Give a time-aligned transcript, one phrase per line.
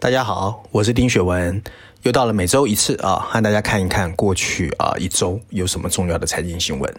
[0.00, 1.62] 大家好，我是丁雪文，
[2.04, 6.94] 又到了每周一次啊，和大家看一看过去啊一周有什么重要的财经新闻。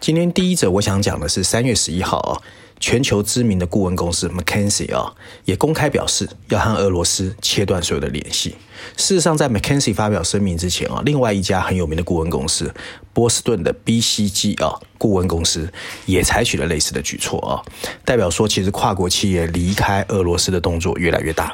[0.00, 2.34] 今天第一则我想讲的是三月十一号啊，
[2.80, 8.56] 全球知名的顾问公司 McKinsey 啊也公开表示要和俄罗斯切断所有的联系。
[8.96, 12.74] 事实上，在 McKinsey 发表声明之前啊，另外一家很有名的顾问公司
[13.20, 15.70] 波士顿的 BCG 啊顾问公司
[16.06, 17.60] 也采取了类似的举措啊，
[18.04, 21.52] 代表说其实跨国企业离开俄罗斯的动作越来越大。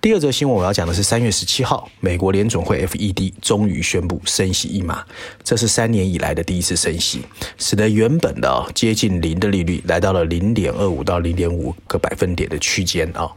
[0.00, 5.04] 第二则新闻我要讲的是三月十七号，美国联总会 FED 终于宣布升息一码，
[5.44, 7.22] 这是三年以来的第一次升息，
[7.58, 13.30] 使得原本的接近零的利率来到了零点二五到零点五个百分点的区间啊。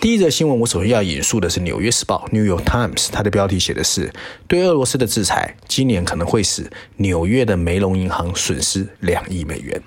[0.00, 2.78] 第一则新闻我首先要引述的是《纽约时报》New York Times。
[2.78, 4.12] Times，它的标题写的是
[4.46, 9.82] 对俄罗斯的制裁，今年可能会使纽纽约的梅隆银行损失两亿美元。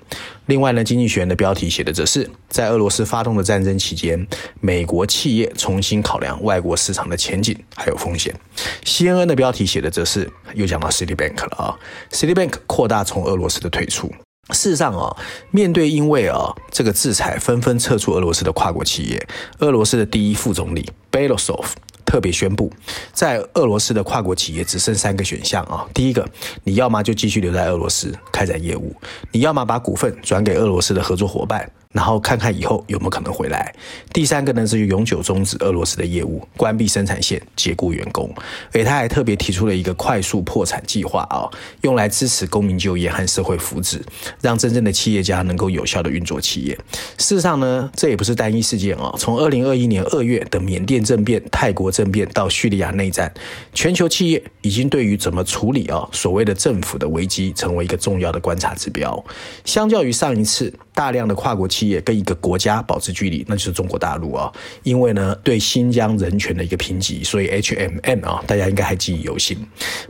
[0.46, 4.26] 另外呢，经济学人的标题写的则是在俄罗斯发动的战争期间，
[4.60, 8.34] 美国企业重新考量外国市场的前景还有风险。
[8.84, 11.78] CNN 的标题写的则是又讲到 Citibank 了啊
[12.10, 14.12] ，Citibank 扩大从俄罗斯的退出。
[14.50, 15.16] 事实上啊，
[15.52, 19.26] 面对因为啊这个制裁纷纷撤出俄罗斯的跨国企业，
[19.60, 21.64] 俄罗斯的第一副总理 Belosov
[22.12, 22.70] 特别宣布，
[23.14, 25.88] 在俄罗斯的跨国企业只剩三个选项啊。
[25.94, 26.28] 第一个，
[26.62, 28.94] 你要么就继续留在俄罗斯开展业务，
[29.30, 31.66] 你要么把股份转给俄罗斯的合作伙伴。
[31.92, 33.72] 然后看看以后有没有可能回来。
[34.12, 38.32] 第三个呢，是永久终止俄罗斯的业务，关闭生产线，解雇员工。
[38.72, 41.48] 而他还特别提出了一个快速破产计划啊，
[41.82, 44.00] 用来支持公民就业和社会福祉，
[44.40, 46.74] 让真正的企业家能够有效地运作企业。
[47.18, 49.14] 事实上呢，这也不是单一事件啊。
[49.18, 53.32] 从二零二一年二月的缅甸政变、泰国政变到叙利亚内战，
[53.74, 59.22] 全球企业已经对于怎么处理啊所谓的政府的危机，成为一个重要的观察指标。
[59.64, 64.52] 相较于上一次大量的跨国企业，跟一个国家保持距离，那就是中国大陆啊。
[64.82, 69.56] 因为呢，对新疆人权的一个评级，所以 HMM 啊，大家应该还记忆犹新。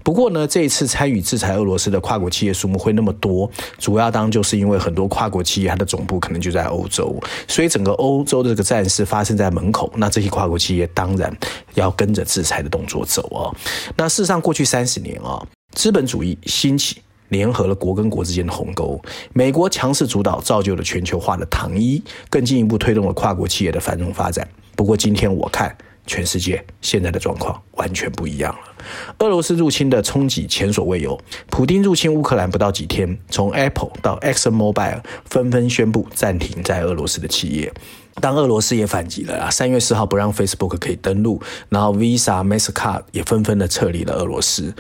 [0.03, 11.33] 不过呢，这一次参与制裁俄罗斯的跨国企业数目会那么多，主要当然就是因为很多跨国企业它的总部可能就在欧洲，所以整个欧洲的这个战事发生在门口，那这些跨国企业当然
[11.75, 13.55] 要跟着制裁的动作走啊。
[13.97, 15.41] 那事实上，过去三十年啊，
[15.75, 17.01] 资本主义兴起。
[17.33, 19.01] 联合了国跟国之间的鸿沟，
[19.33, 24.47] 美国强势主导，造就了全球化的糖衣，更进一步推动了跨国企业的繁荣发展。
[24.77, 25.75] 不过，今天我看
[26.07, 28.72] 全世界现在的状况完全不一样了。
[29.19, 31.19] 俄罗斯入侵的冲击前所未有，
[31.51, 37.73] 普丁入侵乌克兰不到几天，从 Apple 到 ExxonMobil 纷纷宣布暂停在俄罗斯的企业。
[38.21, 44.71] 当俄罗斯也反击了啊，三月四号不让 Facebook 可以登录，然后 Visa、Mastercard 也纷纷的撤离了俄罗斯。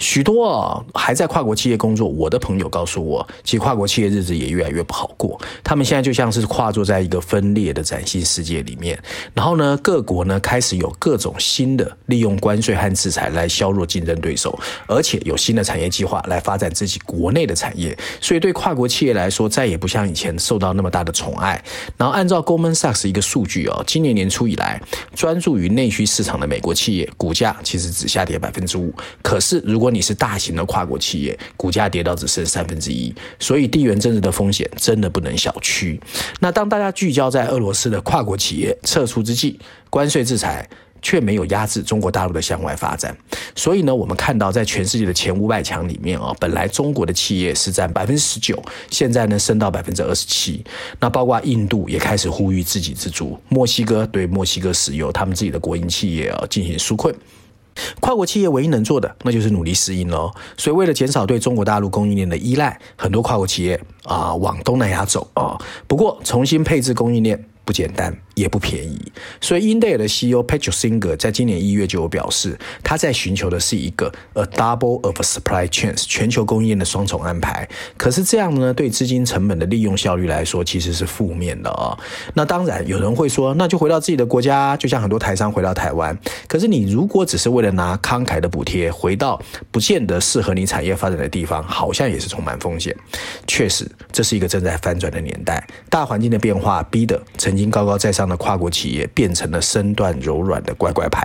[0.00, 5.40] 许多啊还在跨国企业工作，我的朋友告诉我，其实跨国企业日子也越来越不好过。
[5.62, 9.00] 他们现在就像是跨坐在一个分裂的崭新世界里面。
[9.34, 17.96] 然后呢，各国呢开始有各种新的利用关税和制裁来削弱竞争对手，而且有新的产业计划来发展自己国内的产业。
[18.20, 21.62] 所以对跨国企业来说，再也不像以前受到那么大的宠爱。
[21.96, 24.80] 然后按照 Goldman Sachs 一个数据哦，今年年初以来，
[25.14, 28.94] 专注于内需市场的美国企业股价其实只下跌百分之五。
[29.22, 33.12] 可是如果你是大型的跨国企业，股价跌到只剩三分之一。
[33.40, 35.98] 所以地缘政治的风险真的不能小觑。
[36.38, 39.58] 那当大家聚焦在俄罗斯的跨国企业撤出之际，
[39.88, 40.68] 关税制裁。
[41.02, 43.16] 却没有压制中国大陆的向外发展，
[43.54, 50.64] 所以呢，我们看到在全世界的前五百强里面啊，本来中国的企业是占百分之十九，现在呢升到百分之二十七。
[50.98, 57.14] 那包括印度也开始呼吁自给自足，墨西哥对墨西哥石油他们自己的国营企业啊进行纾困。
[58.00, 60.30] 跨国企业唯一能做的，那就是努力适应喽。
[60.56, 65.56] 所以为了减少对中国大陆供应链的依赖，很多跨国企业啊往东南亚走啊。
[65.86, 68.12] 不过重新配置供应链不简单。
[68.40, 68.98] 也不便宜，
[69.38, 77.68] 所以英特尔的 CEO Patrick Singer 在今年一月就有表示，他在寻求的是一个 a double of supply chains 全球供应链的双重安排。
[77.98, 81.98] 可是这样呢，对资金成本的利用效率来说，其实是负面的啊、
[82.32, 86.18] 那当然有人会说，那就回到自己的国家，就像很多台商回到台湾。
[86.48, 89.38] 可是你如果只是为了拿慷慨的补贴回到
[89.70, 92.96] 不见得适合你产业发展的地方，好像也是充满风险。
[93.46, 98.36] 确实，这是一个正在翻转的年代，大环境的变化逼得曾经高高在上的。
[98.40, 101.22] 跨国企业变成了身段柔软的乖乖牌，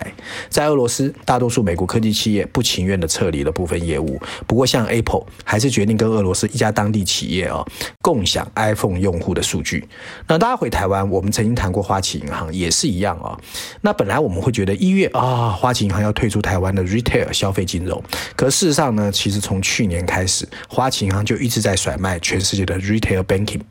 [0.50, 4.20] 在俄罗斯，大多数美国科技企业不情愿地撤离了部分业务。
[4.46, 7.66] 不过，像 Apple 还是决定跟俄罗斯一家当地企业哦
[8.02, 9.88] 共享 iPhone 用户的数据。
[10.28, 13.40] 那大家回台湾，我们曾经谈过花旗银行也是一样哦。
[13.80, 18.04] 那本来我们会觉得一月啊，花旗银行要退出台湾的 Retail 消费金融，
[18.36, 23.62] 可事实上呢，其实从去年开始，花旗银行就一直在甩卖全世界的 Retail Banking，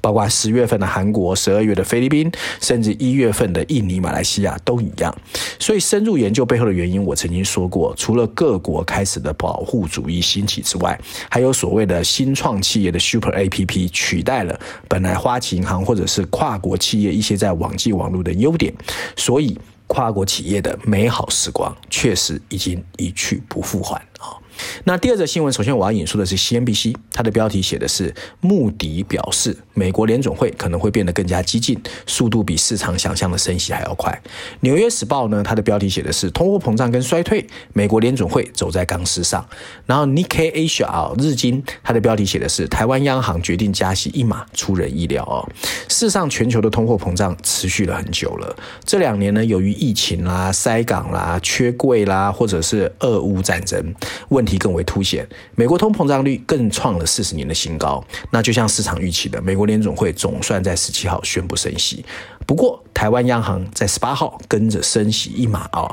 [0.00, 2.30] 包括十月份的韩国，十二月的菲律律宾，
[2.60, 5.14] 甚至一月份的印尼、马来西亚都一样。
[5.58, 10.98] 所以深入研究背后的原因，我曾经说过，除了各国开始的保护主义兴起之外，
[11.30, 14.58] 还有所谓的新创企业的 Super APP 取代了
[14.88, 18.72] 本来花旗银行或者是跨国企业一些在网际网络的优点，
[19.16, 24.36] 所以跨国企业的美好时光确实已经一去不复返啊。
[24.84, 34.18] 那第二则新闻，首先我要引述的是 CNBC，它的标题写的是穆迪表示，美国联准会可能会变得更加激进，速度比市场想象的升息还要快。
[34.60, 39.46] 纽约时报呢，它的标题写的是通货膨胀跟衰退，美国联准会走在钢丝上。
[39.84, 45.46] 然后 Nikkei Asia 日经，它的标题写的是台湾央行决定加息一码，出人意料哦。
[45.88, 48.56] 事实上，全球的通货膨胀持续了很久了，
[48.86, 53.94] 这两年呢，由于疫情啦、塞港啦、缺柜啦，或者是俄乌战争
[54.28, 54.46] 问。
[54.46, 58.00] 问题更为凸显，美国通膨胀率更创了四十年的新高。
[58.30, 62.04] 那就像市场预期的，美国联总会总算在十七号宣布升息。
[62.46, 65.84] 不过，台湾央行在十八号跟着升息一码啊，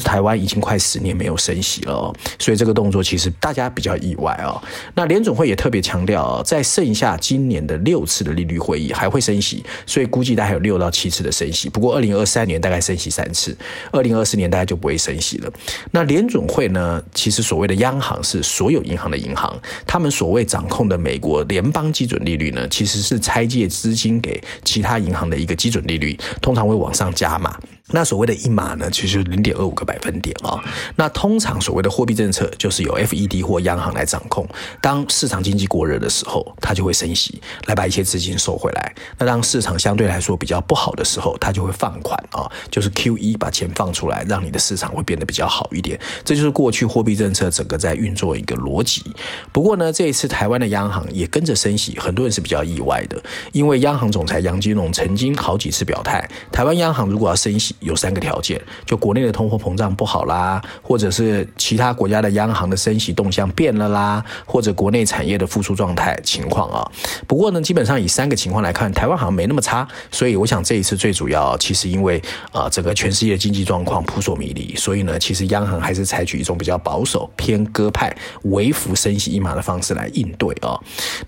[0.00, 4.62] 台湾已经快十年没有升息了哦，所以这个动作其实大家比较意外啊。
[4.94, 11.70] 那联准会也特别强调，在剩下今年的六次的利率会议还会升息，所以估计大概有六到七次的升息。
[11.70, 13.56] 不过，二零二三年大概升息三次，
[13.90, 15.50] 二零二四年大概就不会升息了。
[15.90, 27.58] 那联准会呢，其实所谓的央行是所有银行的银行，他们所谓掌控的美国联邦基准利率呢，其实是拆借资金给其他银行的一个基准利率，利率通常会往上加嘛。
[27.90, 30.58] 那所谓的一码呢，其实零点二五个百分点啊。
[30.96, 34.48] 那通常所谓的货币政策就是由 FED 或央行来掌控。
[34.80, 38.94] 当市场经济过热的时候，它就会升息，来把一些资金收回来。
[39.18, 46.00] 那当市场相对来说比较不好的时候，它就会放款啊，就是 QE 把钱放出来，让你的市场会变得比较好一点。
[46.24, 49.04] 这就是过去货币政策整个在运作一个逻辑。
[49.52, 53.22] 不过呢，这一次台湾的央行也跟着升息，很多人是比较意外的，
[53.52, 66.90] 因为央行总裁杨金龙曾经好几次表态，台湾央行如果要升息，有三个条件，就国内的通货膨胀不好啦，或者是其他国家的央行的升息动向变了啦，或者国内产业的复苏状态情况啊。
[67.26, 69.86] 不过呢，基本上以三个情况来看，台湾好像没那么差。
[70.10, 72.22] 所以我想这一次最主要，其实因为
[72.52, 80.78] 啊，整个全世界经济状况扑朔迷离，所以呢，其实央行还是采取一种比较保守、偏鸽派、微幅升息一码的方式来应对啊。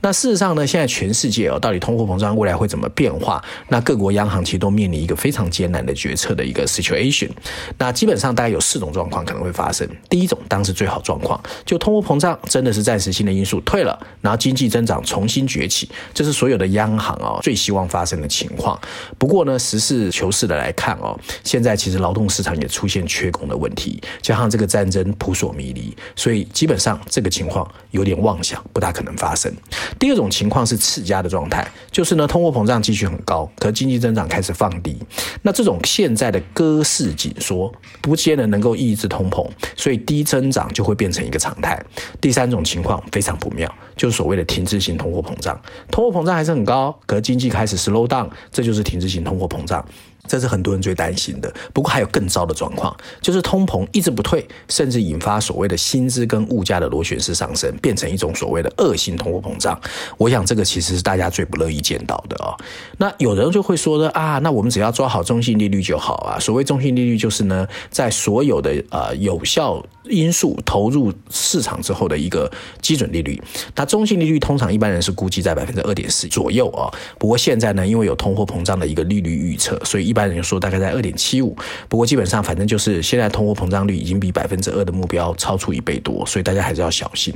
[0.00, 3.42] 那事实上呢，现在全世界啊，到底通货膨胀未来会怎么变化？
[3.68, 7.30] 那各国央行其实都面临一个非常艰难的决策的一个 situation，
[7.78, 9.88] 那基本上大概有四种状况可能会发生。
[10.08, 18.78] 第一种当然是最好状况，就通货膨胀真的是暂时性的因素退了，然后经济增长重新崛起，这是所有的央行哦最希望发生的情况。
[19.18, 29.52] 不过呢，实事求是的来看哦，现在其实劳动市场也出现缺工的问题，加上这个战争扑朔迷离，所以基本上这个情况有点妄想，不大可能发生。
[29.98, 34.96] 第二种情况是次佳的状态，就是呢通货膨胀继续很高，可经济增长开始放低，
[35.42, 36.42] 那这种现在的。
[36.52, 37.70] 歌式紧缩
[38.00, 39.46] 不见得能够抑制通膨，
[39.76, 41.78] 所以低增长就会变成一个常态。
[42.20, 49.84] 第三种情况非常不妙，就是所谓的停滞性通货膨胀，通货膨胀还是很高，可是经济开始 slow down，这就是停滞性通货膨胀。
[50.26, 51.52] 这是很多人最担心的。
[51.72, 59.80] 不过还有更糟的状况，就是通膨一直不退，甚至引发所谓的薪资跟物价的螺旋式上升，变成一种所谓的恶性通货膨胀。
[60.16, 62.56] 我想这个其实是大家最不乐意见到的哦。
[62.98, 66.38] 那有人就会说的啊，那我们只要抓好中性利率就好啊。
[66.38, 73.40] 所谓中性利率就是呢，在所有的呃有效因素投入市场之后的一个基准利率。
[73.74, 76.92] 那中性利率通常一般人是估计在百分之二点四左右啊。
[77.18, 81.56] 不过现在呢，因为有通货膨胀的一个利率预测，所以一般人说大概在二点七五，
[81.88, 87.34] 不过基本上反正就是现在通货膨胀率已经比百分之二的目标超出一倍多，所以大家还是要小心。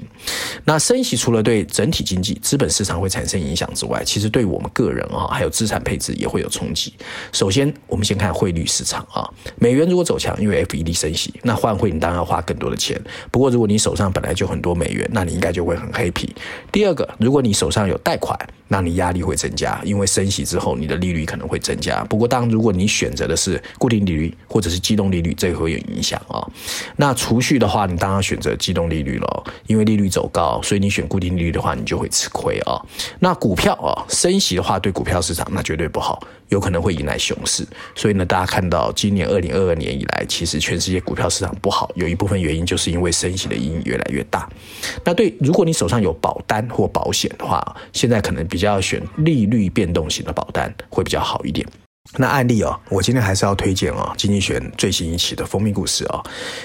[0.64, 6.92] 那升息除了对整体经济、资本市场会产生影响之外，其实对我们个人啊，还有资产配置也会有冲击。
[7.32, 12.97] 首先，我们先看汇率市场啊，美元如果走强，因为 FED 升息，那换汇你当然要花更多的钱。
[13.33, 16.29] 不过如果你手上本来就很多美元，那你应该就会很 happy。
[16.71, 18.38] 第二个，如果你手上有贷款，
[18.72, 22.04] 那你压力会增加，因为升息之后你的利率可能会增加。
[22.04, 26.38] 不过当如果你选择的是固定利率或者是机动利率，这个会有影响啊。
[26.94, 32.80] 那储蓄的话，你当然选择机动利率了，因为利率走高，所以你选固定利率的话，你就会吃亏啊。
[33.18, 37.66] 那股票啊，升息的话，对股票市场那绝对不好，有可能会迎来熊市。
[37.96, 44.48] 所以呢，大家看到今年二零二二年以来，其实全世界股票市场不好，有一部分原因就是因为升息的阴影越来越大。
[45.04, 47.60] 那对，如果你手上有保单或保险的话，
[47.92, 51.67] 现在可能比比较选利率变动型的保单会比较好一点。
[52.19, 56.25] 那案例哦，我今天还是要推荐哦，《经济学》最新一期的封面故事哦。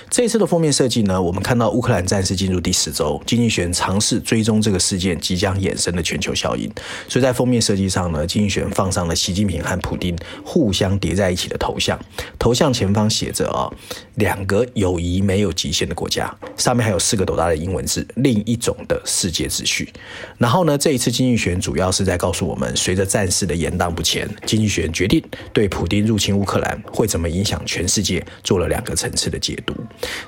[0.09, 6.71] 这次的封面设计呢，我们看到乌克兰战事进入第十周，《经济学》尝试追踪这个事件即将衍生的全球效应。
[7.09, 11.99] 所以在封面设计上呢，《经济学》放上了习近平和普丁互相叠在一起的头像，
[12.39, 13.69] 头像前方写着啊、
[14.15, 19.91] 两个友谊没有极限的国家，上面还有四个斗大的英文字，另一种的世界秩序。
[20.37, 25.21] 然后呢，这一次《经济学》主要是在告诉我们，随着战事的延宕不前，《经济学》决定。
[25.53, 29.73] 对普丁入侵乌克兰会怎么影响全世界，做了两个层次的解读。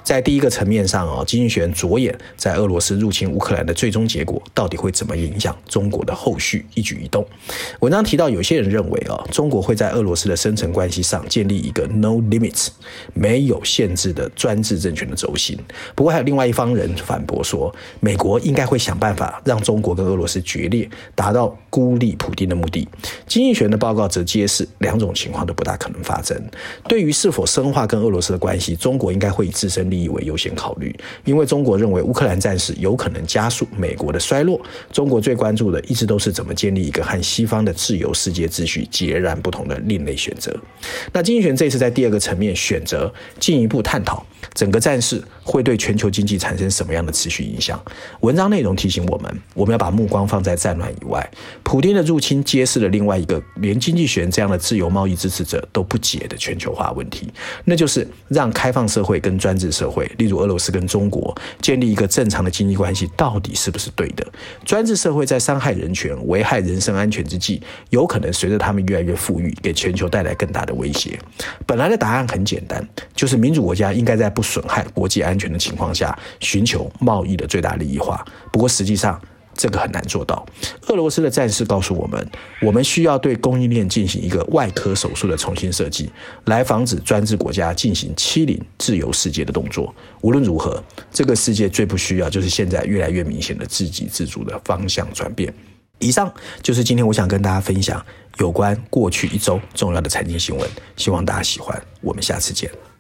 [0.04, 7.26] 在第一个层面上，哦，经济学人着眼在俄罗斯入侵乌克兰的最终结果到底会怎么影响中国的后续一举一动。
[7.82, 12.68] 文章提到，有些人认为，哦，中国会在俄罗斯的深层关系上建立一个 no limits
[13.14, 15.58] 没有限制的专制政权的轴心。
[15.96, 22.88] 不过，还有另外一方人反驳说，美国应该会想办法让中国跟俄罗斯决裂，达到孤立普丁的目的。
[23.28, 24.98] 经济学人的报告则揭示两。
[24.98, 26.36] 种情况都不大可能发生。
[26.88, 30.92] 对于是否深化跟俄罗斯的关系，中国应该会以自身利益为优先考虑，
[31.24, 34.60] 因为中国认为乌克兰战事有可能加速美国的衰落。
[34.92, 40.52] 中国最关注的一直都是怎么建立一个和西方的自由世界秩序截然不同的另类选择。
[41.14, 44.26] 那经济学这次在第二个层面选择进一步探讨
[44.56, 47.82] 整个战事会对全球经济产生什么样的持续影响。
[48.20, 51.26] 文章内容提醒我们，我们要把目光放在战乱以外。
[51.64, 54.92] 普丁的入侵揭示了另外一个连经济学这样的自由。
[54.98, 57.32] 贸易支持者都不解的全球化问题，
[57.66, 64.26] 那就是让开放社会跟专制社会，例如俄罗斯跟中国，建立一个正常的经济关系，到底是不是对的？
[64.66, 67.62] 专制社会在伤害人权、危害人身安全之际，
[67.92, 71.20] 有可能随着他们越来越富裕，给全球带来更大的威胁。
[71.68, 78.26] 本来的答案很简单，就是民主国家应该在不损害国际安安全的情况下，寻求贸易的最大利益化。
[78.52, 79.22] 不过实际上，
[79.54, 80.44] 这个很难做到。
[80.88, 82.28] 俄罗斯的战事告诉我们，
[82.60, 86.12] 我们需要对供应链进行一个外科手术的重新设计，
[86.46, 89.94] 来防止专制国家进行欺凌自由世界的动作。
[90.22, 95.54] 无论如何，这个世界最不需要就是现在越来越明显的自给自足的方向转变。
[96.00, 98.04] 以上就是今天我想跟大家分享
[98.40, 101.80] 有关过去一周重要的财经新闻，希望大家喜欢。
[102.02, 102.97] 我们下次见。